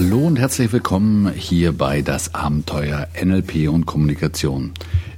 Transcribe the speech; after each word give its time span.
Hallo 0.00 0.18
und 0.18 0.38
herzlich 0.38 0.72
willkommen 0.72 1.32
hier 1.34 1.76
bei 1.76 2.02
das 2.02 2.32
Abenteuer 2.32 3.08
NLP 3.20 3.68
und 3.68 3.84
Kommunikation. 3.84 4.70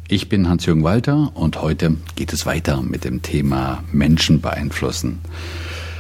Ich 0.08 0.30
bin 0.30 0.48
Hans-Jürgen 0.48 0.84
Walter 0.84 1.32
und 1.34 1.60
heute 1.60 1.96
geht 2.16 2.32
es 2.32 2.46
weiter 2.46 2.80
mit 2.80 3.04
dem 3.04 3.20
Thema 3.20 3.84
Menschen 3.92 4.40
beeinflussen. 4.40 5.18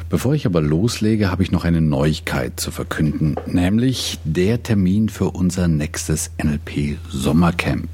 Bevor 0.08 0.32
ich 0.32 0.46
aber 0.46 0.62
loslege, 0.62 1.30
habe 1.30 1.42
ich 1.42 1.52
noch 1.52 1.66
eine 1.66 1.82
Neuigkeit 1.82 2.58
zu 2.58 2.70
verkünden, 2.70 3.36
nämlich 3.44 4.18
der 4.24 4.62
Termin 4.62 5.10
für 5.10 5.30
unser 5.32 5.68
nächstes 5.68 6.30
NLP 6.42 6.96
Sommercamp. 7.10 7.86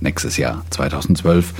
Nächstes 0.00 0.36
Jahr, 0.36 0.62
2012, 0.68 1.54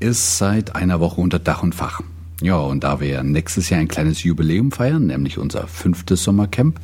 ist 0.00 0.38
seit 0.38 0.74
einer 0.74 1.00
Woche 1.00 1.20
unter 1.20 1.38
Dach 1.38 1.62
und 1.62 1.74
Fach. 1.74 2.00
Ja, 2.40 2.56
und 2.56 2.82
da 2.82 2.98
wir 2.98 3.22
nächstes 3.22 3.68
Jahr 3.68 3.80
ein 3.80 3.88
kleines 3.88 4.24
Jubiläum 4.24 4.72
feiern, 4.72 5.06
nämlich 5.06 5.36
unser 5.36 5.68
fünftes 5.68 6.24
Sommercamp, 6.24 6.80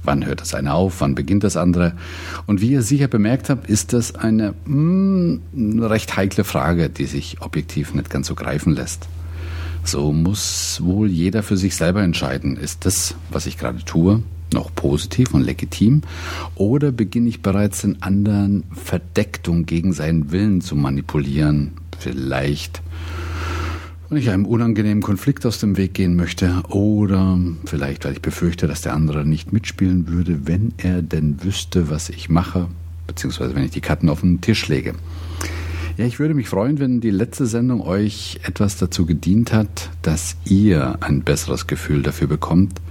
Wann 0.04 0.26
hört 0.26 0.42
das 0.42 0.54
eine 0.54 0.74
auf? 0.74 1.02
Wann 1.02 1.16
beginnt 1.16 1.44
das 1.44 1.58
andere? 1.58 1.94
Und 2.46 2.62
wie 2.62 2.72
ihr 2.72 2.82
sicher 2.82 3.08
bemerkt 3.08 3.50
habt, 3.50 3.70
ist 3.70 3.94
das 3.94 4.16
eine 4.16 4.54
mh, 4.66 5.40
hm, 5.54 5.84
recht 5.84 6.16
heikle 6.16 6.44
Frage, 6.44 6.90
die 6.90 7.06
sich 7.06 7.42
objektiv 7.42 7.94
nicht 7.94 8.10
ganz 8.10 8.28
so 8.28 8.36
greifen 8.36 8.74
lässt. 8.74 9.08
So 9.86 10.14
muss 10.14 10.80
wohl 10.82 11.10
jeder 11.10 11.44
für 11.44 11.58
sich 11.58 11.76
selber 11.76 12.02
entscheiden, 12.04 12.56
ist 12.56 12.86
das, 12.86 13.16
was 13.30 13.46
ich 13.46 13.58
gerade 13.58 13.84
tue, 13.84 14.24
noch 14.54 14.74
positiv 14.74 15.34
und 15.34 15.42
legitim? 15.42 16.04
Oder 16.56 16.92
beginne 16.92 17.30
ich 17.30 17.42
bereits 17.42 17.82
den 17.82 18.02
anderen 18.02 18.64
verdeckt 18.72 19.50
und 19.50 19.66
gegen 19.66 19.92
seinen 19.92 20.32
Willen 20.32 20.62
zu 20.62 20.76
manipulieren? 20.76 21.72
Vielleicht 22.00 22.82
wenn 24.14 24.22
ich 24.22 24.30
einem 24.30 24.46
unangenehmen 24.46 25.02
Konflikt 25.02 25.44
aus 25.44 25.58
dem 25.58 25.76
Weg 25.76 25.96
gehen 25.96 26.16
möchte 26.16 26.62
oder 26.70 27.40
vielleicht, 27.66 28.06
weil 28.06 28.14
ich 28.14 28.22
befürchte, 28.22 28.68
dass 28.68 28.82
der 28.82 28.94
andere 28.94 29.26
nicht 29.26 29.52
mitspielen 29.52 30.08
würde, 30.08 30.46
wenn 30.46 30.72
er 30.78 31.02
denn 31.02 31.44
wüsste, 31.44 31.90
was 31.90 32.10
ich 32.10 32.30
mache, 32.30 32.68
beziehungsweise 33.08 33.56
wenn 33.56 33.64
ich 33.64 33.72
die 33.72 33.82
Karten 33.82 34.10
auf 34.10 34.22
den 34.22 34.40
Tisch 34.40 34.68
lege. 34.68 34.94
Ja, 35.98 36.06
ich 36.06 36.20
würde 36.20 36.36
mich 36.36 36.48
freuen, 36.48 36.78
wenn 36.78 37.02
die 37.02 37.10
letzte 37.10 37.48
Sendung 37.48 37.82
euch 37.82 38.40
etwas 38.44 38.78
dazu 38.78 39.08
gedient 39.08 39.52
hat, 39.52 39.90
dass 40.04 40.36
ihr 40.46 40.98
ein 41.00 41.24
besseres 41.24 41.66
Gefühl 41.66 42.04
dafür 42.04 42.28
bekommt, 42.28 42.82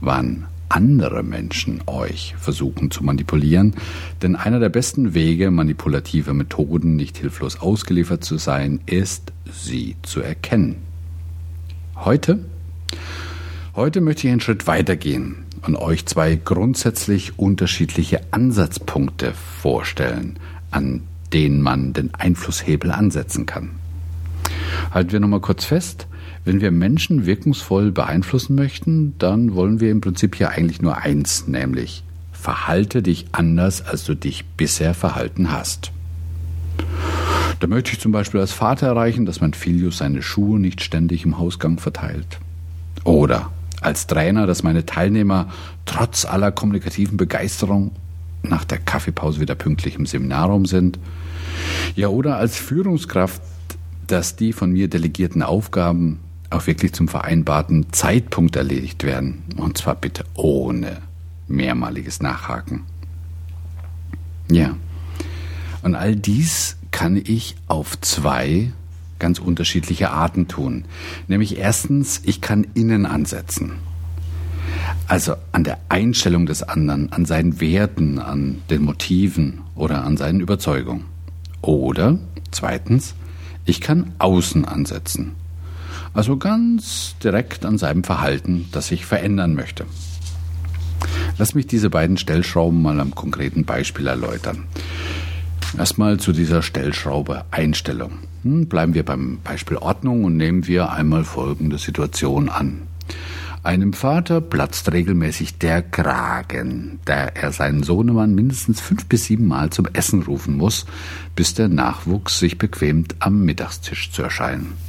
wann 0.00 0.44
andere 0.68 1.22
Menschen 1.22 1.82
euch 1.86 2.34
versuchen 2.38 2.90
zu 2.90 3.04
manipulieren, 3.04 3.74
denn 4.22 4.36
einer 4.36 4.60
der 4.60 4.68
besten 4.68 5.14
Wege, 5.14 5.50
manipulative 5.50 6.34
Methoden 6.34 6.96
nicht 6.96 7.18
hilflos 7.18 7.60
ausgeliefert 7.60 8.24
zu 8.24 8.38
sein, 8.38 8.80
ist, 8.86 9.32
sie 9.50 9.96
zu 10.02 10.20
erkennen. 10.20 10.76
Heute? 11.96 12.38
Heute 13.74 14.00
möchte 14.00 14.26
ich 14.26 14.32
einen 14.32 14.40
Schritt 14.40 14.66
weitergehen 14.66 15.46
und 15.62 15.76
euch 15.76 16.06
zwei 16.06 16.36
grundsätzlich 16.36 17.38
unterschiedliche 17.38 18.20
Ansatzpunkte 18.30 19.34
vorstellen, 19.34 20.38
an 20.70 21.02
denen 21.32 21.62
man 21.62 21.92
den 21.92 22.14
Einflusshebel 22.14 22.90
ansetzen 22.90 23.46
kann. 23.46 23.70
Halten 24.90 25.12
wir 25.12 25.20
nochmal 25.20 25.40
kurz 25.40 25.64
fest. 25.64 26.06
Wenn 26.48 26.62
wir 26.62 26.70
Menschen 26.70 27.26
wirkungsvoll 27.26 27.92
beeinflussen 27.92 28.54
möchten, 28.54 29.12
dann 29.18 29.54
wollen 29.54 29.80
wir 29.80 29.90
im 29.90 30.00
Prinzip 30.00 30.38
ja 30.38 30.48
eigentlich 30.48 30.80
nur 30.80 30.96
eins, 30.96 31.46
nämlich 31.46 32.04
verhalte 32.32 33.02
dich 33.02 33.26
anders, 33.32 33.84
als 33.84 34.04
du 34.04 34.14
dich 34.14 34.46
bisher 34.56 34.94
verhalten 34.94 35.52
hast. 35.52 35.92
Da 37.60 37.66
möchte 37.66 37.92
ich 37.92 38.00
zum 38.00 38.12
Beispiel 38.12 38.40
als 38.40 38.52
Vater 38.52 38.86
erreichen, 38.86 39.26
dass 39.26 39.42
mein 39.42 39.52
Filius 39.52 39.98
seine 39.98 40.22
Schuhe 40.22 40.58
nicht 40.58 40.80
ständig 40.80 41.22
im 41.26 41.36
Hausgang 41.36 41.78
verteilt. 41.78 42.38
Oder 43.04 43.52
als 43.82 44.06
Trainer, 44.06 44.46
dass 44.46 44.62
meine 44.62 44.86
Teilnehmer 44.86 45.48
trotz 45.84 46.24
aller 46.24 46.50
kommunikativen 46.50 47.18
Begeisterung 47.18 47.90
nach 48.42 48.64
der 48.64 48.78
Kaffeepause 48.78 49.42
wieder 49.42 49.54
pünktlich 49.54 49.96
im 49.96 50.06
Seminarraum 50.06 50.64
sind. 50.64 50.98
Ja, 51.94 52.08
oder 52.08 52.38
als 52.38 52.56
Führungskraft, 52.56 53.42
dass 54.06 54.36
die 54.36 54.54
von 54.54 54.72
mir 54.72 54.88
delegierten 54.88 55.42
Aufgaben 55.42 56.20
auch 56.50 56.66
wirklich 56.66 56.92
zum 56.92 57.08
vereinbarten 57.08 57.92
Zeitpunkt 57.92 58.56
erledigt 58.56 59.04
werden. 59.04 59.42
Und 59.56 59.78
zwar 59.78 59.94
bitte 59.94 60.24
ohne 60.34 60.98
mehrmaliges 61.46 62.20
Nachhaken. 62.20 62.84
Ja. 64.50 64.76
Und 65.82 65.94
all 65.94 66.16
dies 66.16 66.76
kann 66.90 67.16
ich 67.16 67.56
auf 67.66 68.00
zwei 68.00 68.72
ganz 69.18 69.38
unterschiedliche 69.38 70.10
Arten 70.10 70.48
tun. 70.48 70.84
Nämlich 71.26 71.58
erstens, 71.58 72.20
ich 72.24 72.40
kann 72.40 72.66
innen 72.74 73.04
ansetzen. 73.04 73.72
Also 75.06 75.34
an 75.52 75.64
der 75.64 75.78
Einstellung 75.88 76.46
des 76.46 76.62
anderen, 76.62 77.12
an 77.12 77.24
seinen 77.24 77.60
Werten, 77.60 78.18
an 78.18 78.62
den 78.70 78.82
Motiven 78.82 79.60
oder 79.74 80.04
an 80.04 80.16
seinen 80.16 80.40
Überzeugungen. 80.40 81.04
Oder 81.60 82.18
zweitens, 82.50 83.14
ich 83.64 83.80
kann 83.80 84.12
außen 84.18 84.64
ansetzen. 84.64 85.32
Also 86.14 86.36
ganz 86.36 87.16
direkt 87.22 87.64
an 87.64 87.78
seinem 87.78 88.04
Verhalten, 88.04 88.68
das 88.72 88.90
ich 88.90 89.06
verändern 89.06 89.54
möchte. 89.54 89.86
Lass 91.38 91.54
mich 91.54 91.66
diese 91.66 91.90
beiden 91.90 92.16
Stellschrauben 92.16 92.82
mal 92.82 92.98
am 93.00 93.14
konkreten 93.14 93.64
Beispiel 93.64 94.06
erläutern. 94.06 94.64
Erstmal 95.76 96.18
zu 96.18 96.32
dieser 96.32 96.62
Stellschraube 96.62 97.44
Einstellung. 97.50 98.12
Hm, 98.42 98.66
bleiben 98.66 98.94
wir 98.94 99.04
beim 99.04 99.38
Beispiel 99.44 99.76
Ordnung 99.76 100.24
und 100.24 100.36
nehmen 100.36 100.66
wir 100.66 100.90
einmal 100.90 101.24
folgende 101.24 101.78
Situation 101.78 102.48
an. 102.48 102.82
Einem 103.62 103.92
Vater 103.92 104.40
platzt 104.40 104.92
regelmäßig 104.92 105.58
der 105.58 105.82
Kragen, 105.82 107.00
da 107.04 107.26
er 107.26 107.52
seinen 107.52 107.82
Sohnemann 107.82 108.34
mindestens 108.34 108.80
fünf 108.80 109.06
bis 109.06 109.24
sieben 109.24 109.46
Mal 109.46 109.70
zum 109.70 109.86
Essen 109.92 110.22
rufen 110.22 110.56
muss, 110.56 110.86
bis 111.36 111.54
der 111.54 111.68
Nachwuchs 111.68 112.38
sich 112.38 112.56
bequemt 112.56 113.16
am 113.18 113.44
Mittagstisch 113.44 114.10
zu 114.10 114.22
erscheinen. 114.22 114.87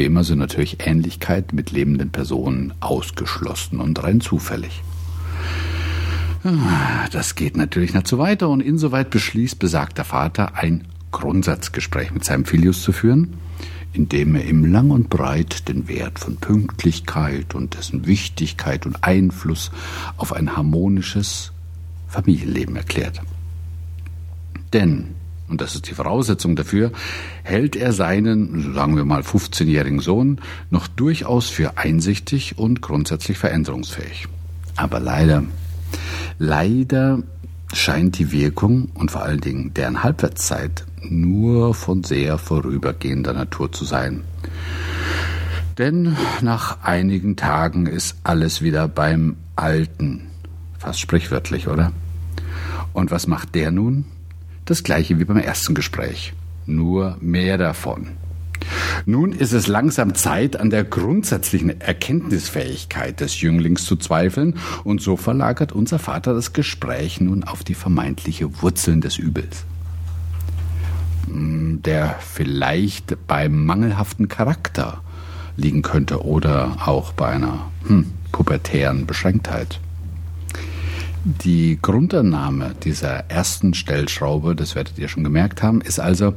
Wie 0.00 0.06
immer 0.06 0.24
sind 0.24 0.38
natürlich 0.38 0.78
Ähnlichkeit 0.86 1.52
mit 1.52 1.72
lebenden 1.72 2.08
Personen 2.08 2.72
ausgeschlossen 2.80 3.80
und 3.80 4.02
rein 4.02 4.22
zufällig. 4.22 4.82
Ah, 6.42 7.06
das 7.12 7.34
geht 7.34 7.54
natürlich 7.54 7.92
nicht 7.92 8.06
so 8.06 8.16
weiter 8.16 8.48
und 8.48 8.62
insoweit 8.62 9.10
beschließt 9.10 9.58
besagter 9.58 10.04
Vater, 10.04 10.54
ein 10.54 10.86
Grundsatzgespräch 11.12 12.12
mit 12.12 12.24
seinem 12.24 12.46
Filius 12.46 12.82
zu 12.82 12.92
führen, 12.92 13.34
in 13.92 14.08
dem 14.08 14.36
er 14.36 14.46
ihm 14.46 14.64
lang 14.64 14.90
und 14.90 15.10
breit 15.10 15.68
den 15.68 15.86
Wert 15.86 16.18
von 16.18 16.36
Pünktlichkeit 16.36 17.54
und 17.54 17.76
dessen 17.76 18.06
Wichtigkeit 18.06 18.86
und 18.86 19.04
Einfluss 19.04 19.70
auf 20.16 20.32
ein 20.32 20.56
harmonisches 20.56 21.52
Familienleben 22.08 22.74
erklärt. 22.74 23.20
Denn 24.72 25.08
und 25.50 25.60
das 25.60 25.74
ist 25.74 25.88
die 25.88 25.94
Voraussetzung 25.94 26.56
dafür, 26.56 26.92
hält 27.42 27.76
er 27.76 27.92
seinen, 27.92 28.72
sagen 28.72 28.96
wir 28.96 29.04
mal, 29.04 29.22
15-jährigen 29.22 30.00
Sohn 30.00 30.40
noch 30.70 30.86
durchaus 30.86 31.48
für 31.48 31.76
einsichtig 31.76 32.56
und 32.56 32.80
grundsätzlich 32.80 33.36
veränderungsfähig. 33.36 34.28
Aber 34.76 35.00
leider, 35.00 35.42
leider 36.38 37.22
scheint 37.72 38.18
die 38.18 38.32
Wirkung 38.32 38.88
und 38.94 39.10
vor 39.10 39.22
allen 39.22 39.40
Dingen 39.40 39.74
deren 39.74 40.02
Halbwertszeit 40.02 40.86
nur 41.02 41.74
von 41.74 42.04
sehr 42.04 42.38
vorübergehender 42.38 43.32
Natur 43.32 43.72
zu 43.72 43.84
sein. 43.84 44.22
Denn 45.78 46.16
nach 46.42 46.82
einigen 46.82 47.36
Tagen 47.36 47.86
ist 47.86 48.16
alles 48.22 48.62
wieder 48.62 48.86
beim 48.86 49.36
Alten. 49.56 50.26
Fast 50.78 51.00
sprichwörtlich, 51.00 51.68
oder? 51.68 51.92
Und 52.92 53.10
was 53.10 53.26
macht 53.26 53.54
der 53.54 53.70
nun? 53.70 54.04
Das 54.70 54.84
gleiche 54.84 55.18
wie 55.18 55.24
beim 55.24 55.36
ersten 55.36 55.74
Gespräch. 55.74 56.32
nur 56.64 57.16
mehr 57.20 57.58
davon. 57.58 58.10
Nun 59.04 59.32
ist 59.32 59.52
es 59.52 59.66
langsam 59.66 60.14
Zeit, 60.14 60.60
an 60.60 60.70
der 60.70 60.84
grundsätzlichen 60.84 61.80
Erkenntnisfähigkeit 61.80 63.18
des 63.18 63.40
Jünglings 63.40 63.84
zu 63.84 63.96
zweifeln, 63.96 64.60
und 64.84 65.02
so 65.02 65.16
verlagert 65.16 65.72
unser 65.72 65.98
Vater 65.98 66.34
das 66.34 66.52
Gespräch 66.52 67.20
nun 67.20 67.42
auf 67.42 67.64
die 67.64 67.74
vermeintliche 67.74 68.62
Wurzeln 68.62 69.00
des 69.00 69.18
Übels. 69.18 69.64
Hm, 71.26 71.82
der 71.82 72.14
vielleicht 72.20 73.26
beim 73.26 73.64
mangelhaften 73.66 74.28
Charakter 74.28 75.00
liegen 75.56 75.82
könnte 75.82 76.24
oder 76.24 76.76
auch 76.86 77.12
bei 77.12 77.30
einer 77.30 77.72
hm, 77.88 78.06
pubertären 78.30 79.04
Beschränktheit. 79.04 79.80
Die 81.24 81.78
Grundannahme 81.80 82.74
dieser 82.82 83.30
ersten 83.30 83.74
Stellschraube, 83.74 84.56
das 84.56 84.74
werdet 84.74 84.98
ihr 84.98 85.08
schon 85.08 85.22
gemerkt 85.22 85.62
haben, 85.62 85.82
ist 85.82 86.00
also, 86.00 86.32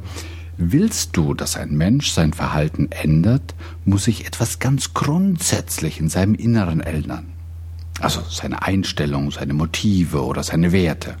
willst 0.58 1.16
du, 1.16 1.32
dass 1.32 1.56
ein 1.56 1.74
Mensch 1.74 2.10
sein 2.10 2.34
Verhalten 2.34 2.88
ändert, 2.92 3.54
muss 3.86 4.04
sich 4.04 4.26
etwas 4.26 4.58
ganz 4.58 4.92
grundsätzlich 4.92 6.00
in 6.00 6.10
seinem 6.10 6.34
Inneren 6.34 6.80
ändern. 6.80 7.28
Also 7.98 8.20
seine 8.28 8.62
Einstellung, 8.62 9.30
seine 9.30 9.54
Motive 9.54 10.22
oder 10.22 10.42
seine 10.42 10.70
Werte. 10.72 11.16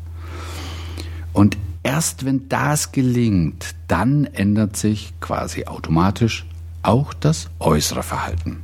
Und 1.32 1.56
erst 1.82 2.26
wenn 2.26 2.50
das 2.50 2.92
gelingt, 2.92 3.74
dann 3.88 4.26
ändert 4.26 4.76
sich 4.76 5.14
quasi 5.20 5.64
automatisch 5.64 6.44
auch 6.82 7.14
das 7.14 7.48
äußere 7.60 8.02
Verhalten. 8.02 8.58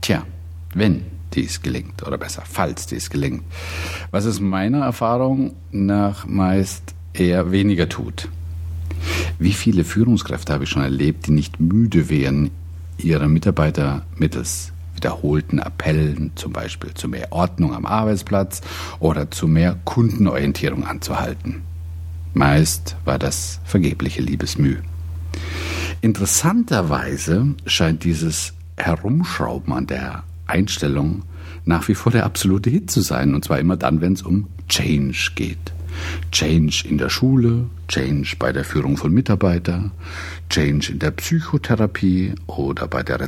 Tja, 0.00 0.24
wenn 0.74 1.04
dies 1.34 1.62
gelingt, 1.62 2.06
oder 2.06 2.18
besser, 2.18 2.42
falls 2.44 2.86
dies 2.86 3.10
gelingt, 3.10 3.42
was 4.10 4.24
es 4.24 4.40
meiner 4.40 4.84
Erfahrung 4.84 5.54
nach 5.70 6.26
meist 6.26 6.94
eher 7.12 7.50
weniger 7.52 7.88
tut. 7.88 8.28
Wie 9.38 9.52
viele 9.52 9.84
Führungskräfte 9.84 10.52
habe 10.52 10.64
ich 10.64 10.70
schon 10.70 10.82
erlebt, 10.82 11.26
die 11.26 11.32
nicht 11.32 11.60
müde 11.60 12.08
wären, 12.08 12.50
ihre 12.98 13.28
Mitarbeiter 13.28 14.06
mittels 14.16 14.72
wiederholten 14.94 15.60
Appellen 15.60 16.32
zum 16.36 16.52
Beispiel 16.52 16.94
zu 16.94 17.08
mehr 17.08 17.30
Ordnung 17.30 17.74
am 17.74 17.84
Arbeitsplatz 17.84 18.62
oder 18.98 19.30
zu 19.30 19.46
mehr 19.46 19.78
Kundenorientierung 19.84 20.84
anzuhalten. 20.84 21.62
Meist 22.32 22.96
war 23.04 23.18
das 23.18 23.60
vergebliche 23.64 24.22
Liebesmüh. 24.22 24.78
Interessanterweise 26.00 27.54
scheint 27.66 28.04
dieses 28.04 28.54
Herumschrauben 28.76 29.72
an 29.72 29.86
der 29.86 30.24
Einstellung 30.46 31.22
nach 31.64 31.88
wie 31.88 31.94
vor 31.94 32.12
der 32.12 32.24
absolute 32.24 32.70
Hit 32.70 32.90
zu 32.90 33.00
sein, 33.00 33.34
und 33.34 33.44
zwar 33.44 33.58
immer 33.58 33.76
dann, 33.76 34.00
wenn 34.00 34.12
es 34.12 34.22
um 34.22 34.46
Change 34.68 35.32
geht. 35.34 35.72
Change 36.30 36.84
in 36.88 36.98
der 36.98 37.08
Schule, 37.08 37.66
Change 37.88 38.36
bei 38.38 38.52
der 38.52 38.64
Führung 38.64 38.96
von 38.96 39.12
Mitarbeitern, 39.12 39.92
Change 40.50 40.92
in 40.92 40.98
der 40.98 41.10
Psychotherapie 41.10 42.34
oder 42.46 42.86
bei 42.86 43.02
der 43.02 43.18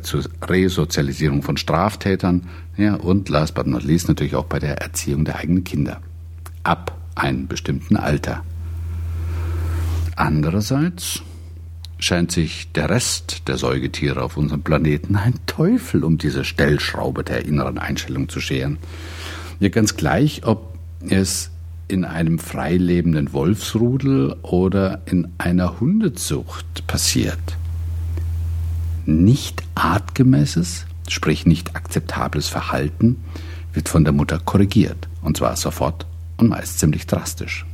Resozialisierung 0.43 1.43
von 1.43 1.57
Straftätern, 1.57 2.43
ja, 2.77 2.95
und 2.95 3.29
last 3.29 3.55
but 3.55 3.67
not 3.67 3.83
least 3.83 4.09
natürlich 4.09 4.35
auch 4.35 4.45
bei 4.45 4.59
der 4.59 4.81
Erziehung 4.81 5.25
der 5.25 5.37
eigenen 5.37 5.65
Kinder. 5.65 6.01
Ab 6.63 6.97
einem 7.15 7.49
bestimmten 7.49 7.97
Alter. 7.97 8.45
Andererseits 10.15 11.23
scheint 11.99 12.31
sich 12.31 12.71
der 12.73 12.91
Rest 12.91 13.49
der 13.49 13.59
Säugetiere 13.59 14.23
auf 14.23 14.37
unserem 14.37 14.63
Planeten 14.63 15.17
ein 15.17 15.35
Teufel 15.47 16.05
um 16.05 16.19
diese 16.19 16.45
Stellschraube 16.45 17.25
der 17.25 17.45
inneren 17.45 17.79
Einstellung 17.79 18.29
zu 18.29 18.41
scheren. 18.41 18.79
Ja, 19.61 19.69
ganz 19.69 19.97
gleich, 19.97 20.47
ob 20.47 20.79
es 21.09 21.51
in 21.89 22.05
einem 22.05 22.39
freilebenden 22.39 23.33
Wolfsrudel 23.33 24.37
oder 24.43 25.03
in 25.07 25.29
einer 25.39 25.81
Hundezucht 25.81 26.87
passiert. 26.87 27.39
Nicht 29.07 29.63
artgemäßes, 29.75 30.87
sprich 31.09 31.47
nicht 31.47 31.75
akzeptables 31.75 32.49
Verhalten 32.49 33.17
wird 33.73 33.89
von 33.89 34.05
der 34.05 34.13
Mutter 34.13 34.39
korrigiert, 34.39 35.09
und 35.23 35.37
zwar 35.37 35.57
sofort 35.57 36.07
und 36.37 36.49
meist 36.49 36.79
ziemlich 36.79 37.07
drastisch. 37.07 37.65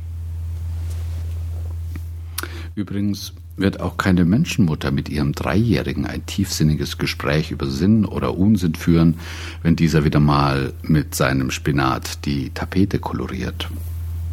Übrigens 2.73 3.33
wird 3.57 3.79
auch 3.79 3.97
keine 3.97 4.25
Menschenmutter 4.25 4.91
mit 4.91 5.09
ihrem 5.09 5.31
Dreijährigen 5.33 6.05
ein 6.05 6.25
tiefsinniges 6.25 6.97
Gespräch 6.97 7.51
über 7.51 7.67
Sinn 7.67 8.05
oder 8.05 8.37
Unsinn 8.37 8.75
führen, 8.75 9.15
wenn 9.63 9.75
dieser 9.75 10.03
wieder 10.03 10.19
mal 10.19 10.73
mit 10.81 11.15
seinem 11.15 11.51
Spinat 11.51 12.25
die 12.25 12.49
Tapete 12.49 12.99
koloriert. 12.99 13.69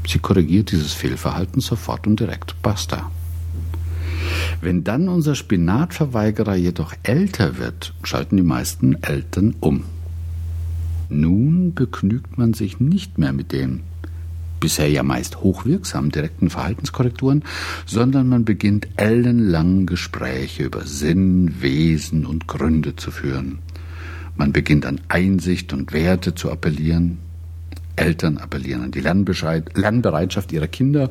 Sie 0.07 0.19
korrigiert 0.19 0.73
dieses 0.73 0.93
Fehlverhalten 0.93 1.61
sofort 1.61 2.07
und 2.07 2.19
direkt. 2.19 2.61
Basta. 2.63 3.11
Wenn 4.61 4.85
dann 4.85 5.09
unser 5.09 5.35
Spinatverweigerer 5.35 6.55
jedoch 6.55 6.95
älter 7.03 7.59
wird, 7.59 7.95
schalten 8.03 8.37
die 8.37 8.43
meisten 8.43 9.03
Eltern 9.03 9.55
um. 9.61 9.85
Nun 11.09 11.75
begnügt 11.75 12.39
man 12.39 12.55
sich 12.55 12.81
nicht 12.81 13.19
mehr 13.19 13.33
mit 13.33 13.53
dem 13.53 13.81
bisher 14.63 14.89
ja 14.89 15.03
meist 15.03 15.41
hochwirksamen 15.41 16.13
direkten 16.13 16.49
Verhaltenskorrekturen, 16.49 17.43
sondern 17.85 18.29
man 18.29 18.45
beginnt 18.45 18.87
ellenlang 18.97 19.87
Gespräche 19.87 20.63
über 20.63 20.83
Sinn, 20.83 21.57
Wesen 21.61 22.25
und 22.25 22.47
Gründe 22.47 22.95
zu 22.95 23.11
führen. 23.11 23.59
Man 24.37 24.53
beginnt 24.53 24.87
an 24.87 25.01
Einsicht 25.09 25.73
und 25.73 25.93
Werte 25.93 26.37
zu 26.37 26.51
appellieren. 26.53 27.19
Eltern 27.97 28.39
appellieren 28.39 28.85
an 28.85 28.93
die 28.93 29.01
Lernbereitschaft 29.01 30.53
ihrer 30.53 30.69
Kinder 30.69 31.11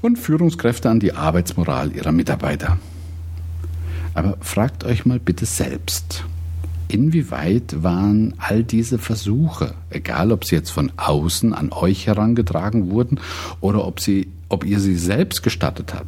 und 0.00 0.16
Führungskräfte 0.16 0.88
an 0.88 1.00
die 1.00 1.14
Arbeitsmoral 1.14 1.92
ihrer 1.92 2.12
Mitarbeiter. 2.12 2.78
Aber 4.14 4.38
fragt 4.40 4.84
euch 4.84 5.04
mal 5.04 5.18
bitte 5.18 5.46
selbst, 5.46 6.24
Inwieweit 6.94 7.82
waren 7.82 8.34
all 8.38 8.62
diese 8.62 9.00
Versuche, 9.00 9.74
egal 9.90 10.30
ob 10.30 10.44
sie 10.44 10.54
jetzt 10.54 10.70
von 10.70 10.92
außen 10.96 11.52
an 11.52 11.72
euch 11.72 12.06
herangetragen 12.06 12.88
wurden 12.88 13.18
oder 13.60 13.84
ob, 13.84 13.98
sie, 13.98 14.28
ob 14.48 14.64
ihr 14.64 14.78
sie 14.78 14.94
selbst 14.94 15.42
gestattet 15.42 15.92
habt, 15.92 16.06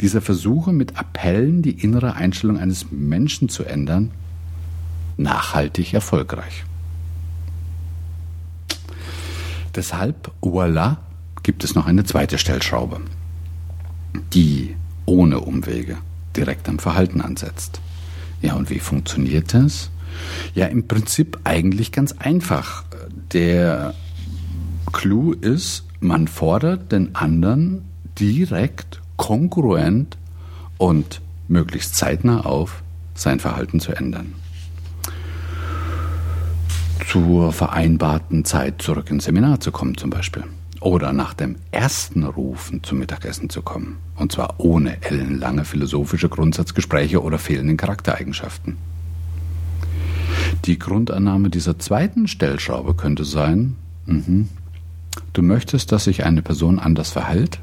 diese 0.00 0.20
Versuche 0.20 0.72
mit 0.72 0.98
Appellen 0.98 1.62
die 1.62 1.70
innere 1.70 2.14
Einstellung 2.16 2.58
eines 2.58 2.90
Menschen 2.90 3.48
zu 3.48 3.62
ändern, 3.62 4.10
nachhaltig 5.16 5.94
erfolgreich? 5.94 6.64
Deshalb, 9.76 10.32
voila, 10.40 10.98
gibt 11.44 11.62
es 11.62 11.76
noch 11.76 11.86
eine 11.86 12.02
zweite 12.02 12.38
Stellschraube, 12.38 13.02
die 14.32 14.74
ohne 15.06 15.38
Umwege 15.38 15.98
direkt 16.36 16.68
am 16.68 16.80
Verhalten 16.80 17.20
ansetzt. 17.20 17.80
Ja, 18.42 18.54
und 18.54 18.68
wie 18.68 18.80
funktioniert 18.80 19.54
das? 19.54 19.90
Ja, 20.54 20.66
im 20.66 20.86
Prinzip 20.86 21.38
eigentlich 21.44 21.92
ganz 21.92 22.12
einfach. 22.12 22.84
Der 23.32 23.94
Clou 24.92 25.32
ist, 25.32 25.84
man 26.00 26.28
fordert 26.28 26.92
den 26.92 27.14
anderen 27.14 27.84
direkt, 28.18 29.00
kongruent 29.16 30.16
und 30.78 31.20
möglichst 31.48 31.96
zeitnah 31.96 32.40
auf, 32.44 32.82
sein 33.14 33.40
Verhalten 33.40 33.80
zu 33.80 33.92
ändern. 33.92 34.34
Zur 37.08 37.52
vereinbarten 37.52 38.44
Zeit 38.44 38.82
zurück 38.82 39.10
ins 39.10 39.24
Seminar 39.24 39.60
zu 39.60 39.70
kommen 39.70 39.96
zum 39.96 40.10
Beispiel. 40.10 40.44
Oder 40.80 41.12
nach 41.12 41.32
dem 41.32 41.56
ersten 41.70 42.24
Rufen 42.24 42.82
zum 42.82 42.98
Mittagessen 42.98 43.48
zu 43.48 43.62
kommen. 43.62 43.96
Und 44.16 44.32
zwar 44.32 44.54
ohne 44.58 45.02
ellenlange 45.02 45.64
philosophische 45.64 46.28
Grundsatzgespräche 46.28 47.22
oder 47.22 47.38
fehlenden 47.38 47.76
Charaktereigenschaften. 47.76 48.76
Die 50.64 50.78
Grundannahme 50.78 51.50
dieser 51.50 51.78
zweiten 51.78 52.26
Stellschraube 52.26 52.94
könnte 52.94 53.26
sein, 53.26 53.76
mh, 54.06 54.46
du 55.34 55.42
möchtest, 55.42 55.92
dass 55.92 56.04
sich 56.04 56.24
eine 56.24 56.40
Person 56.40 56.78
anders 56.78 57.10
verhält, 57.10 57.60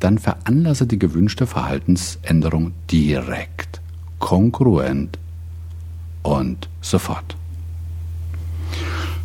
dann 0.00 0.16
veranlasse 0.16 0.86
die 0.86 0.98
gewünschte 0.98 1.46
Verhaltensänderung 1.46 2.72
direkt, 2.90 3.82
kongruent 4.18 5.18
und 6.22 6.70
sofort. 6.80 7.36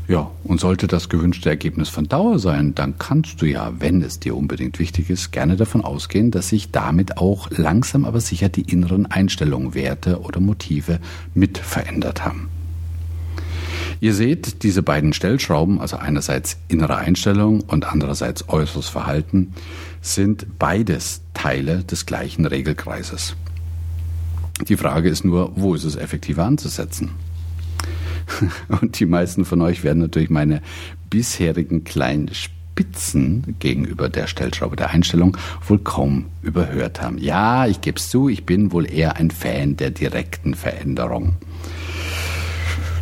Ja, 0.10 0.30
und 0.44 0.60
sollte 0.60 0.88
das 0.88 1.08
gewünschte 1.08 1.48
Ergebnis 1.48 1.88
von 1.88 2.10
Dauer 2.10 2.40
sein, 2.40 2.76
dann 2.76 2.98
kannst 2.98 3.42
du 3.42 3.46
ja, 3.46 3.72
wenn 3.80 4.02
es 4.02 4.20
dir 4.20 4.36
unbedingt 4.36 4.80
wichtig 4.80 5.10
ist, 5.10 5.32
gerne 5.32 5.56
davon 5.56 5.86
ausgehen, 5.86 6.32
dass 6.32 6.50
sich 6.50 6.72
damit 6.72 7.18
auch 7.18 7.50
langsam 7.52 8.04
aber 8.04 8.20
sicher 8.20 8.50
die 8.50 8.70
inneren 8.70 9.06
Einstellungen, 9.06 9.74
Werte 9.74 10.20
oder 10.20 10.42
Motive 10.42 11.00
mit 11.34 11.58
verändert 11.58 12.26
haben. 12.26 12.50
Ihr 14.02 14.16
seht, 14.16 14.64
diese 14.64 14.82
beiden 14.82 15.14
Stellschrauben, 15.14 15.80
also 15.80 15.96
einerseits 15.96 16.58
innere 16.68 16.98
Einstellung 16.98 17.62
und 17.62 17.86
andererseits 17.86 18.50
äußeres 18.50 18.90
Verhalten, 18.90 19.54
sind 20.02 20.58
beides 20.58 21.22
Teile 21.36 21.84
des 21.84 22.08
gleichen 22.08 22.48
Regelkreises. 22.48 23.36
Die 24.68 24.76
Frage 24.76 25.08
ist 25.08 25.24
nur, 25.24 25.52
wo 25.56 25.76
ist 25.76 25.84
es 25.84 25.96
effektiver 25.96 26.46
anzusetzen? 26.46 27.12
Und 28.82 29.00
die 29.00 29.06
meisten 29.06 29.46
von 29.46 29.62
euch 29.62 29.84
werden 29.84 30.00
natürlich 30.00 30.30
meine 30.30 30.62
bisherigen 31.12 31.84
kleinen 31.84 32.32
Spitzen 32.34 33.56
gegenüber 33.60 34.10
der 34.10 34.26
Stellschraube 34.26 34.76
der 34.76 34.90
Einstellung 34.90 35.38
wohl 35.68 35.80
kaum 35.80 36.26
überhört 36.42 37.02
haben. 37.02 37.20
Ja, 37.20 37.68
ich 37.68 37.82
gebe 37.82 38.00
es 38.00 38.10
zu, 38.10 38.30
ich 38.30 38.46
bin 38.46 38.72
wohl 38.72 38.92
eher 38.92 39.18
ein 39.18 39.30
Fan 39.30 39.78
der 39.78 39.92
direkten 39.92 40.56
Veränderung. 40.56 41.36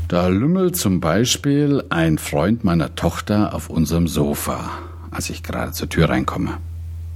Da 0.10 0.28
lümmelt 0.28 0.76
zum 0.76 1.00
Beispiel 1.02 1.84
ein 1.90 2.18
Freund 2.18 2.64
meiner 2.64 2.96
Tochter 2.96 3.54
auf 3.54 3.70
unserem 3.70 4.08
Sofa, 4.08 4.72
als 5.12 5.30
ich 5.30 5.44
gerade 5.44 5.72
zur 5.72 5.88
Tür 5.88 6.10
reinkomme, 6.10 6.58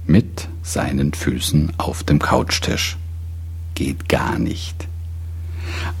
mit 0.06 0.48
seinen 0.62 1.12
Füßen 1.12 1.72
auf 1.76 2.04
dem 2.04 2.20
Couchtisch. 2.20 2.96
Geht 3.74 4.08
gar 4.08 4.38
nicht. 4.38 4.86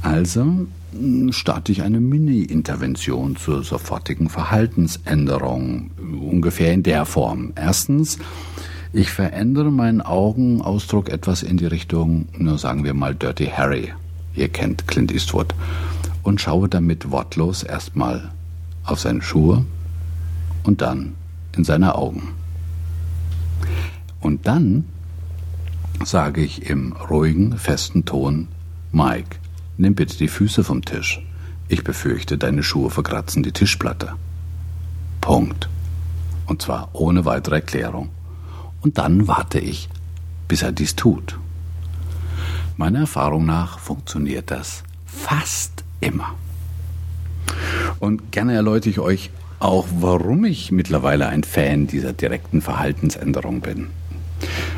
Also 0.02 0.68
hm, 0.92 1.32
starte 1.32 1.72
ich 1.72 1.82
eine 1.82 1.98
Mini-Intervention 1.98 3.34
zur 3.34 3.64
sofortigen 3.64 4.28
Verhaltensänderung, 4.28 5.90
ungefähr 5.98 6.72
in 6.72 6.84
der 6.84 7.06
Form. 7.06 7.54
Erstens, 7.56 8.18
ich 8.92 9.10
verändere 9.10 9.72
meinen 9.72 10.00
Augenausdruck 10.00 11.08
etwas 11.08 11.42
in 11.42 11.56
die 11.56 11.66
Richtung, 11.66 12.28
nur 12.38 12.56
sagen 12.56 12.84
wir 12.84 12.94
mal 12.94 13.16
Dirty 13.16 13.46
Harry. 13.46 13.92
Ihr 14.36 14.48
kennt 14.48 14.86
Clint 14.86 15.10
Eastwood 15.10 15.56
und 16.24 16.40
schaue 16.40 16.68
damit 16.68 17.10
wortlos 17.10 17.62
erstmal 17.62 18.32
auf 18.84 18.98
seine 18.98 19.22
Schuhe 19.22 19.64
und 20.64 20.80
dann 20.80 21.14
in 21.56 21.64
seine 21.64 21.94
Augen. 21.94 22.32
Und 24.20 24.46
dann 24.46 24.86
sage 26.02 26.42
ich 26.42 26.68
im 26.68 26.92
ruhigen, 26.92 27.56
festen 27.56 28.04
Ton, 28.04 28.48
Mike, 28.90 29.36
nimm 29.76 29.94
bitte 29.94 30.16
die 30.16 30.28
Füße 30.28 30.64
vom 30.64 30.84
Tisch. 30.84 31.22
Ich 31.68 31.84
befürchte, 31.84 32.36
deine 32.38 32.62
Schuhe 32.62 32.90
verkratzen 32.90 33.42
die 33.42 33.52
Tischplatte. 33.52 34.14
Punkt. 35.20 35.68
Und 36.46 36.62
zwar 36.62 36.90
ohne 36.92 37.24
weitere 37.24 37.56
Erklärung. 37.56 38.10
Und 38.82 38.98
dann 38.98 39.28
warte 39.28 39.58
ich, 39.58 39.88
bis 40.46 40.62
er 40.62 40.72
dies 40.72 40.94
tut. 40.94 41.38
Meiner 42.76 43.00
Erfahrung 43.00 43.46
nach 43.46 43.78
funktioniert 43.78 44.50
das 44.50 44.82
fast 45.06 45.83
Immer. 46.04 46.34
Und 47.98 48.30
gerne 48.30 48.54
erläutere 48.54 48.90
ich 48.90 48.98
euch 48.98 49.30
auch, 49.58 49.86
warum 49.98 50.44
ich 50.44 50.70
mittlerweile 50.70 51.28
ein 51.28 51.44
Fan 51.44 51.86
dieser 51.86 52.12
direkten 52.12 52.60
Verhaltensänderung 52.60 53.60
bin. 53.60 53.88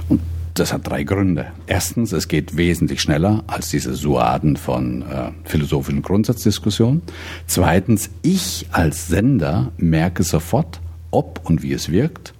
Und 0.08 0.20
das 0.54 0.72
hat 0.72 0.86
drei 0.86 1.02
Gründe. 1.02 1.46
Erstens, 1.66 2.12
es 2.12 2.28
geht 2.28 2.56
wesentlich 2.56 3.00
schneller 3.00 3.42
als 3.48 3.70
diese 3.70 3.94
Suaden 3.94 4.56
von 4.56 5.02
äh, 5.02 5.32
philosophischen 5.44 6.02
Grundsatzdiskussionen. 6.02 7.02
Zweitens, 7.46 8.10
ich 8.22 8.68
als 8.70 9.08
Sender 9.08 9.72
merke 9.76 10.22
sofort, 10.22 10.80
ob 11.10 11.40
und 11.44 11.62
wie 11.62 11.72
es 11.72 11.90
wirkt 11.90 12.34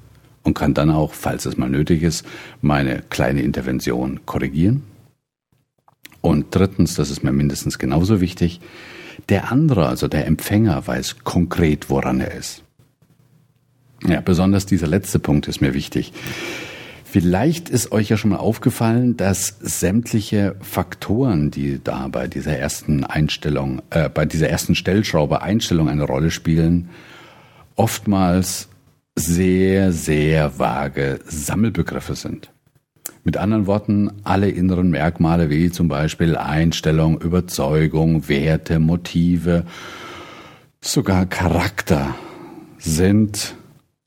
und 0.45 0.55
kann 0.55 0.75
dann 0.75 0.90
auch, 0.90 1.12
falls 1.12 1.45
es 1.45 1.57
mal 1.57 1.69
nötig 1.69 2.02
ist, 2.02 2.25
meine 2.62 3.02
kleine 3.11 3.43
Intervention 3.43 4.21
korrigieren. 4.25 4.85
Und 6.26 6.47
drittens, 6.50 6.97
das 6.97 7.11
ist 7.11 7.23
mir 7.23 7.30
mindestens 7.30 7.78
genauso 7.78 8.21
wichtig, 8.21 8.61
der 9.28 9.52
andere, 9.52 9.87
also 9.87 10.09
der 10.09 10.26
Empfänger, 10.26 10.85
weiß 10.85 11.18
konkret, 11.23 11.88
woran 11.88 12.18
er 12.18 12.35
ist. 12.35 12.64
Ja, 14.04 14.21
besonders 14.23 14.66
dieser 14.66 14.88
letzte 14.88 15.21
Punkt 15.21 15.47
ist 15.47 15.61
mir 15.61 15.73
wichtig. 15.73 16.12
Vielleicht 17.04 17.68
ist 17.68 17.92
euch 17.92 18.09
ja 18.09 18.16
schon 18.16 18.30
mal 18.30 18.38
aufgefallen, 18.38 19.16
dass 19.16 19.56
sämtliche 19.61 20.56
Faktoren, 20.62 21.52
die 21.52 21.78
da 21.83 22.09
bei 22.09 22.26
dieser 22.26 22.59
ersten 22.59 23.04
Einstellung, 23.04 23.80
äh, 23.90 24.09
bei 24.09 24.25
dieser 24.25 24.49
ersten 24.49 24.75
Stellschraube 24.75 25.42
Einstellung 25.42 25.88
eine 25.88 26.02
Rolle 26.02 26.33
spielen, 26.33 26.88
oftmals 27.76 28.68
sehr, 29.14 29.92
sehr 29.92 30.59
vage 30.59 31.21
Sammelbegriffe 31.25 32.16
sind. 32.16 32.50
Mit 33.26 33.38
anderen 33.38 33.66
Worten, 33.66 34.12
alle 34.23 34.49
inneren 34.49 34.88
Merkmale 34.88 35.50
wie 35.50 35.73
zum 35.73 35.88
Beispiel 35.88 36.37
Einstellung, 36.37 37.21
Überzeugung, 37.21 38.28
Werte, 38.28 38.78
Motive, 38.78 39.64
sogar 40.80 41.26
Charakter 41.26 42.14
sind 42.78 43.56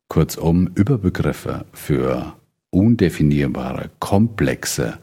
kurzum 0.07 0.69
Überbegriffe 0.73 1.65
für 1.73 2.33
undefinierbare, 2.69 3.89
komplexe, 3.99 4.99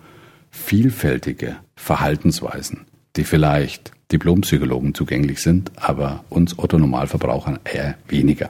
vielfältige 0.49 1.56
Verhaltensweisen, 1.75 2.87
die 3.16 3.25
vielleicht 3.25 3.92
Diplompsychologen 4.12 4.94
zugänglich 4.94 5.42
sind, 5.42 5.73
aber 5.76 6.25
uns 6.30 6.58
Otto 6.58 6.78
Normalverbrauchern 6.78 7.58
eher 7.64 7.96
weniger. 8.08 8.49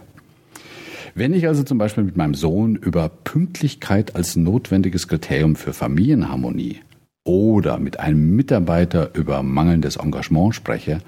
Wenn 1.18 1.32
ich 1.32 1.49
also 1.49 1.62
zum 1.62 1.78
Beispiel 1.78 2.04
mit 2.04 2.18
meinem 2.18 2.35
Sohn 2.35 2.76
über 2.76 3.08
Pünktlichkeit 3.08 4.14
als 4.14 4.37
notwendiges 4.37 5.08
Kriterium 5.08 5.56
für 5.56 5.73
Familienharmonie 5.73 6.80
oder 7.25 7.78
mit 7.78 7.99
einem 7.99 8.37
Mitarbeiter 8.37 9.14
über 9.14 9.42
mangelndes 9.42 9.96
Engagement 9.96 10.54
spreche, 10.54 10.99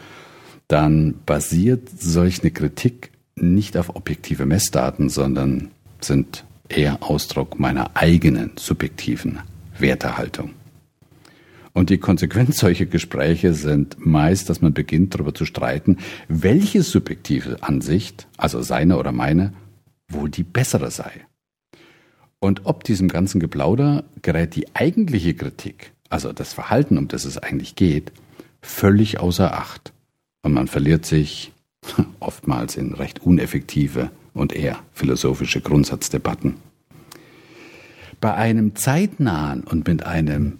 dann 0.66 1.16
basiert 1.26 1.90
solch 1.90 2.40
eine 2.40 2.52
Kritik 2.52 3.10
nicht 3.36 3.76
auf 3.76 3.96
objektive 3.96 4.46
Messdaten, 4.46 5.10
sondern 5.10 5.72
sind 6.00 6.46
eher 6.70 7.02
Ausdruck 7.02 7.60
meiner 7.60 7.90
eigenen 7.94 8.52
subjektiven 8.56 9.40
Wertehaltung. 9.78 10.52
Und 11.74 11.90
die 11.90 11.98
Konsequenz 11.98 12.60
solcher 12.60 12.86
Gespräche 12.86 13.52
sind 13.52 13.98
meist, 13.98 14.48
dass 14.48 14.62
man 14.62 14.72
beginnt 14.72 15.14
darüber 15.14 15.34
zu 15.34 15.44
streiten, 15.44 15.98
welche 16.28 16.82
subjektive 16.82 17.62
Ansicht, 17.62 18.26
also 18.38 18.62
seine 18.62 18.96
oder 18.96 19.12
meine, 19.12 19.52
wohl 20.08 20.30
die 20.30 20.44
bessere 20.44 20.90
sei. 20.90 21.26
Und 22.40 22.66
ob 22.66 22.84
diesem 22.84 23.08
ganzen 23.08 23.40
Geplauder 23.40 24.04
gerät 24.22 24.54
die 24.54 24.74
eigentliche 24.74 25.34
Kritik, 25.34 25.92
also 26.08 26.32
das 26.32 26.52
Verhalten, 26.52 26.96
um 26.98 27.08
das 27.08 27.24
es 27.24 27.38
eigentlich 27.38 27.74
geht, 27.74 28.12
völlig 28.62 29.18
außer 29.20 29.54
Acht. 29.54 29.92
Und 30.42 30.52
man 30.52 30.68
verliert 30.68 31.04
sich 31.04 31.52
oftmals 32.20 32.76
in 32.76 32.94
recht 32.94 33.20
uneffektive 33.22 34.10
und 34.34 34.52
eher 34.52 34.78
philosophische 34.92 35.60
Grundsatzdebatten. 35.60 36.56
Bei 38.20 38.34
einem 38.34 38.76
zeitnahen 38.76 39.62
und 39.64 39.86
mit 39.86 40.04
einem, 40.04 40.58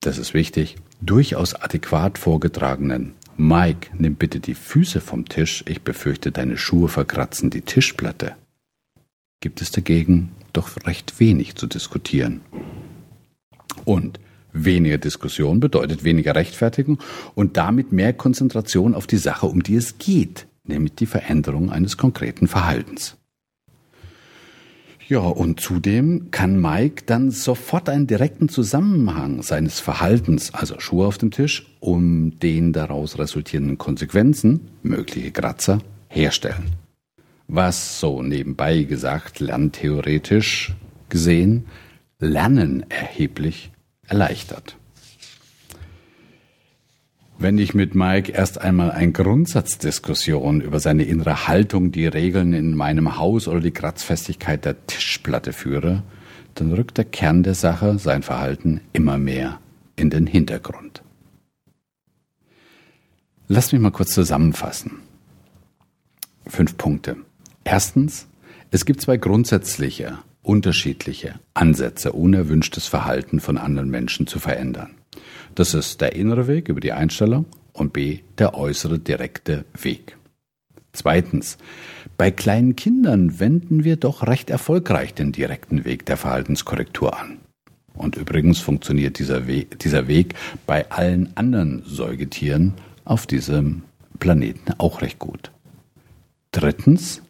das 0.00 0.18
ist 0.18 0.34
wichtig, 0.34 0.76
durchaus 1.00 1.54
adäquat 1.54 2.18
vorgetragenen 2.18 3.14
Mike, 3.36 3.90
nimm 3.96 4.14
bitte 4.14 4.40
die 4.40 4.54
Füße 4.54 5.00
vom 5.00 5.28
Tisch, 5.28 5.64
ich 5.66 5.82
befürchte, 5.82 6.32
deine 6.32 6.58
Schuhe 6.58 6.88
verkratzen 6.88 7.50
die 7.50 7.62
Tischplatte 7.62 8.36
gibt 9.42 9.60
es 9.60 9.70
dagegen 9.70 10.30
doch 10.54 10.70
recht 10.86 11.20
wenig 11.20 11.56
zu 11.56 11.66
diskutieren. 11.66 12.40
Und 13.84 14.18
weniger 14.52 14.98
Diskussion 14.98 15.60
bedeutet 15.60 16.04
weniger 16.04 16.34
Rechtfertigung 16.34 16.98
und 17.34 17.56
damit 17.58 17.92
mehr 17.92 18.12
Konzentration 18.12 18.94
auf 18.94 19.06
die 19.06 19.18
Sache, 19.18 19.46
um 19.46 19.62
die 19.62 19.76
es 19.76 19.98
geht, 19.98 20.46
nämlich 20.64 20.94
die 20.94 21.06
Veränderung 21.06 21.70
eines 21.70 21.96
konkreten 21.96 22.48
Verhaltens. 22.48 23.16
Ja, 25.08 25.20
und 25.20 25.60
zudem 25.60 26.30
kann 26.30 26.58
Mike 26.58 27.02
dann 27.06 27.30
sofort 27.30 27.88
einen 27.88 28.06
direkten 28.06 28.48
Zusammenhang 28.48 29.42
seines 29.42 29.80
Verhaltens, 29.80 30.54
also 30.54 30.78
Schuhe 30.78 31.06
auf 31.06 31.18
dem 31.18 31.30
Tisch, 31.30 31.66
um 31.80 32.38
den 32.38 32.72
daraus 32.72 33.18
resultierenden 33.18 33.78
Konsequenzen, 33.78 34.68
mögliche 34.82 35.32
Kratzer, 35.32 35.80
herstellen 36.08 36.81
was 37.52 38.00
so 38.00 38.22
nebenbei 38.22 38.82
gesagt 38.84 39.38
lerntheoretisch 39.38 40.74
gesehen 41.10 41.66
Lernen 42.18 42.88
erheblich 42.88 43.72
erleichtert. 44.06 44.76
Wenn 47.38 47.58
ich 47.58 47.74
mit 47.74 47.94
Mike 47.94 48.32
erst 48.32 48.60
einmal 48.60 48.92
eine 48.92 49.12
Grundsatzdiskussion 49.12 50.60
über 50.60 50.78
seine 50.80 51.02
innere 51.02 51.46
Haltung, 51.48 51.92
die 51.92 52.06
Regeln 52.06 52.54
in 52.54 52.74
meinem 52.74 53.18
Haus 53.18 53.48
oder 53.48 53.60
die 53.60 53.72
Kratzfestigkeit 53.72 54.64
der 54.64 54.86
Tischplatte 54.86 55.52
führe, 55.52 56.04
dann 56.54 56.72
rückt 56.72 56.96
der 56.96 57.04
Kern 57.04 57.42
der 57.42 57.54
Sache, 57.54 57.98
sein 57.98 58.22
Verhalten, 58.22 58.80
immer 58.92 59.18
mehr 59.18 59.60
in 59.96 60.08
den 60.08 60.26
Hintergrund. 60.26 61.02
Lass 63.48 63.72
mich 63.72 63.80
mal 63.80 63.90
kurz 63.90 64.14
zusammenfassen. 64.14 65.00
Fünf 66.46 66.76
Punkte. 66.76 67.16
Erstens, 67.64 68.26
es 68.70 68.84
gibt 68.84 69.00
zwei 69.00 69.16
grundsätzliche, 69.16 70.18
unterschiedliche 70.42 71.34
Ansätze, 71.54 72.12
unerwünschtes 72.12 72.86
Verhalten 72.86 73.40
von 73.40 73.58
anderen 73.58 73.90
Menschen 73.90 74.26
zu 74.26 74.38
verändern. 74.38 74.94
Das 75.54 75.74
ist 75.74 76.00
der 76.00 76.14
innere 76.14 76.48
Weg 76.48 76.68
über 76.68 76.80
die 76.80 76.92
Einstellung 76.92 77.46
und 77.72 77.92
B, 77.92 78.20
der 78.38 78.54
äußere 78.54 78.98
direkte 78.98 79.64
Weg. 79.80 80.16
Zweitens, 80.92 81.58
bei 82.18 82.30
kleinen 82.30 82.76
Kindern 82.76 83.40
wenden 83.40 83.84
wir 83.84 83.96
doch 83.96 84.26
recht 84.26 84.50
erfolgreich 84.50 85.14
den 85.14 85.32
direkten 85.32 85.84
Weg 85.84 86.04
der 86.06 86.16
Verhaltenskorrektur 86.16 87.18
an. 87.18 87.38
Und 87.94 88.16
übrigens 88.16 88.60
funktioniert 88.60 89.18
dieser 89.18 89.46
Weg, 89.46 89.78
dieser 89.78 90.08
Weg 90.08 90.34
bei 90.66 90.90
allen 90.90 91.36
anderen 91.36 91.82
Säugetieren 91.86 92.74
auf 93.04 93.26
diesem 93.26 93.82
Planeten 94.18 94.72
auch 94.78 95.02
recht 95.02 95.18
gut. 95.18 95.50
Drittens, 96.52 97.22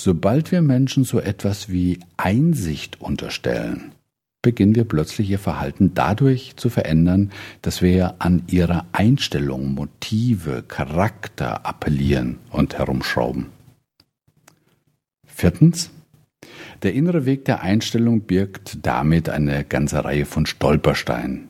Sobald 0.00 0.52
wir 0.52 0.62
Menschen 0.62 1.02
so 1.02 1.18
etwas 1.18 1.70
wie 1.70 1.98
Einsicht 2.16 3.00
unterstellen, 3.00 3.90
beginnen 4.42 4.76
wir 4.76 4.84
plötzlich 4.84 5.28
ihr 5.28 5.40
Verhalten 5.40 5.90
dadurch 5.92 6.54
zu 6.54 6.70
verändern, 6.70 7.32
dass 7.62 7.82
wir 7.82 8.14
an 8.20 8.44
ihre 8.46 8.84
Einstellung, 8.92 9.74
Motive, 9.74 10.62
Charakter 10.68 11.66
appellieren 11.66 12.38
und 12.52 12.78
herumschrauben. 12.78 13.46
Viertens. 15.26 15.90
Der 16.84 16.94
innere 16.94 17.26
Weg 17.26 17.44
der 17.46 17.62
Einstellung 17.62 18.20
birgt 18.20 18.86
damit 18.86 19.28
eine 19.28 19.64
ganze 19.64 20.04
Reihe 20.04 20.26
von 20.26 20.46
Stolpersteinen, 20.46 21.48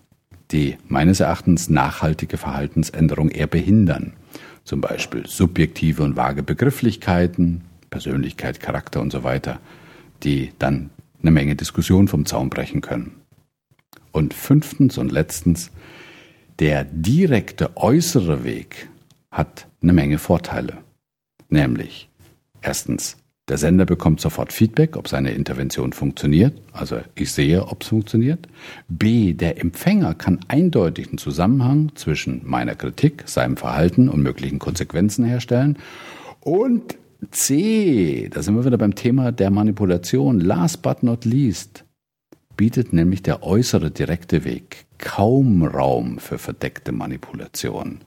die 0.53 0.79
meines 0.89 1.21
Erachtens 1.21 1.69
nachhaltige 1.69 2.39
Verhaltensänderung 2.39 3.29
eher 3.29 3.47
behindern. 3.47 4.15
Zum 4.65 4.81
Beispiel 4.81 5.27
subjektive 5.27 6.03
und 6.03 6.17
vage 6.17 6.43
Begrifflichkeiten, 6.43 7.65
Persönlichkeit, 7.91 8.61
Charakter 8.61 9.01
und 9.01 9.13
so 9.13 9.25
weiter, 9.25 9.61
die 10.23 10.53
dann 10.59 10.91
eine 11.23 11.31
Menge 11.31 11.57
Diskussion 11.57 12.09
vom 12.09 12.27
Zaun 12.27 12.51
brechen 12.51 12.81
können. 12.81 13.21
Und 14.13 14.35
fünftens 14.35 14.99
und 14.99 15.13
letztens, 15.13 15.71
der 16.59 16.85
direkte 16.85 17.77
äußere 17.77 18.45
Weg 18.45 18.89
hat 19.31 19.67
eine 19.83 19.93
Menge 19.93 20.19
Vorteile. 20.19 20.79
Nämlich, 21.49 22.09
erstens, 22.61 23.17
der 23.49 23.57
Sender 23.57 23.87
bekommt 23.87 24.21
sofort 24.21 24.53
Feedback, 24.53 24.97
ob 24.97 25.09
seine 25.09 25.31
Intervention 25.31 25.95
funktioniert, 25.95 26.53
also 26.73 27.01
ich 27.15 27.33
sehe, 27.33 27.67
ob 27.67 27.83
es 27.83 27.89
funktioniert. 27.89 28.47
B, 28.89 29.33
der 29.33 29.59
Empfänger 29.61 30.15
kann 30.15 30.41
eindeutig 30.49 31.09
einen 31.09 31.19
Zusammenhang 31.19 31.93
zwischen 31.95 32.43
meiner 32.45 32.75
Kritik, 32.75 33.23
seinem 33.27 33.57
Verhalten 33.57 34.11
und 34.11 34.23
möglichen 34.23 34.59
Konsequenzen 34.59 35.25
herstellen. 35.25 35.79
Und 36.41 36.99
C, 37.31 38.29
da 38.31 38.43
sind 38.43 38.55
wir 38.55 38.65
wieder 38.65 38.79
beim 38.79 38.95
Thema 38.95 39.33
der 39.33 39.51
Manipulation. 39.51 40.41
Last 40.41 40.83
but 40.83 41.03
not 41.03 41.25
least 41.25 41.85
bietet 42.57 42.93
nämlich 42.93 43.23
der 43.23 43.43
äußere 43.43 43.91
direkte 43.91 44.45
Weg 44.45 44.87
kaum 44.99 45.65
Raum 45.65 46.19
für 46.19 46.39
verdeckte 46.39 46.93
Manipulation. 46.93 48.01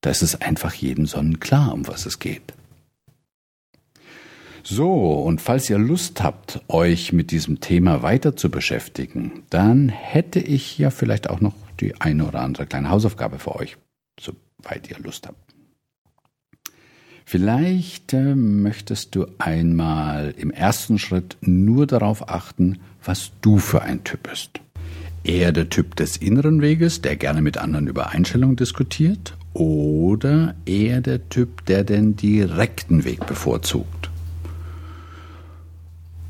Da 0.00 0.10
ist 0.10 0.22
es 0.22 0.40
einfach 0.40 0.74
jedem 0.74 1.06
sonnenklar, 1.06 1.72
um 1.72 1.86
was 1.86 2.06
es 2.06 2.18
geht. 2.18 2.54
So, 4.62 5.12
und 5.20 5.42
falls 5.42 5.68
ihr 5.68 5.78
Lust 5.78 6.22
habt, 6.22 6.62
euch 6.68 7.12
mit 7.12 7.30
diesem 7.30 7.60
Thema 7.60 8.02
weiter 8.02 8.34
zu 8.34 8.50
beschäftigen, 8.50 9.42
dann 9.50 9.90
hätte 9.90 10.40
ich 10.40 10.78
ja 10.78 10.90
vielleicht 10.90 11.28
auch 11.28 11.40
noch 11.40 11.54
die 11.80 12.00
eine 12.00 12.26
oder 12.26 12.40
andere 12.40 12.66
kleine 12.66 12.88
Hausaufgabe 12.88 13.38
für 13.38 13.56
euch, 13.56 13.76
soweit 14.18 14.88
ihr 14.88 14.98
Lust 15.00 15.26
habt. 15.26 15.43
Vielleicht 17.24 18.12
äh, 18.12 18.34
möchtest 18.34 19.14
du 19.14 19.26
einmal 19.38 20.34
im 20.36 20.50
ersten 20.50 20.98
Schritt 20.98 21.38
nur 21.40 21.86
darauf 21.86 22.28
achten, 22.28 22.78
was 23.02 23.32
du 23.40 23.58
für 23.58 23.82
ein 23.82 24.04
Typ 24.04 24.28
bist. 24.28 24.60
Eher 25.24 25.52
der 25.52 25.70
Typ 25.70 25.96
des 25.96 26.18
inneren 26.18 26.60
Weges, 26.60 27.00
der 27.00 27.16
gerne 27.16 27.40
mit 27.40 27.56
anderen 27.56 27.86
über 27.86 28.10
Einstellungen 28.10 28.56
diskutiert, 28.56 29.36
oder 29.54 30.54
eher 30.66 31.00
der 31.00 31.28
Typ, 31.30 31.64
der 31.64 31.82
den 31.82 32.14
direkten 32.14 33.04
Weg 33.04 33.26
bevorzugt. 33.26 34.10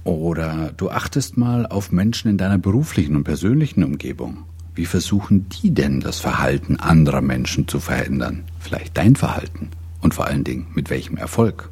Oder 0.04 0.72
du 0.76 0.90
achtest 0.90 1.36
mal 1.36 1.66
auf 1.66 1.90
Menschen 1.90 2.30
in 2.30 2.38
deiner 2.38 2.58
beruflichen 2.58 3.16
und 3.16 3.24
persönlichen 3.24 3.82
Umgebung. 3.82 4.44
Wie 4.74 4.86
versuchen 4.86 5.48
die 5.48 5.72
denn 5.72 6.00
das 6.00 6.20
Verhalten 6.20 6.76
anderer 6.76 7.22
Menschen 7.22 7.66
zu 7.66 7.80
verändern? 7.80 8.44
Vielleicht 8.60 8.96
dein 8.96 9.16
Verhalten 9.16 9.70
und 10.04 10.14
vor 10.14 10.26
allen 10.26 10.44
Dingen 10.44 10.66
mit 10.74 10.90
welchem 10.90 11.16
Erfolg. 11.16 11.70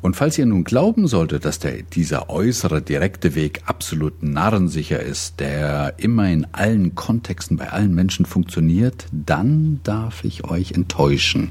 Und 0.00 0.16
falls 0.16 0.38
ihr 0.38 0.46
nun 0.46 0.64
glauben 0.64 1.06
solltet, 1.06 1.44
dass 1.44 1.58
der, 1.58 1.82
dieser 1.82 2.30
äußere 2.30 2.80
direkte 2.80 3.34
Weg 3.34 3.60
absolut 3.66 4.22
narrensicher 4.22 5.00
ist, 5.00 5.40
der 5.40 5.94
immer 5.98 6.30
in 6.30 6.46
allen 6.52 6.94
Kontexten 6.94 7.58
bei 7.58 7.68
allen 7.68 7.94
Menschen 7.94 8.24
funktioniert, 8.24 9.06
dann 9.12 9.80
darf 9.82 10.24
ich 10.24 10.44
euch 10.44 10.72
enttäuschen. 10.72 11.50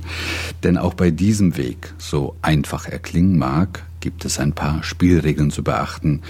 Denn 0.63 0.79
auch 0.79 0.95
bei 0.95 1.11
diesem 1.11 1.57
Weg, 1.57 1.93
so 1.99 2.35
einfach 2.41 2.87
er 2.87 2.97
klingen 2.97 3.37
mag, 3.37 3.83
gibt 3.99 4.25
es 4.25 4.39
ein 4.39 4.53
paar 4.53 4.81
Spielregeln 4.81 5.51
zu 5.51 5.63
beachten. 5.63 6.21